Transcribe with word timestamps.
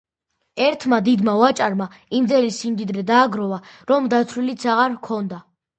ერთმა 0.67 0.97
დიდმა 1.07 1.35
ვაჭარმა 1.41 1.87
იმდენი 2.21 2.51
სიმდიდრე 2.59 3.07
დააგროვა, 3.13 3.63
რომ 3.95 4.13
დათვლილიც 4.17 4.71
არ 4.83 4.99
ჰქონდა. 5.01 5.47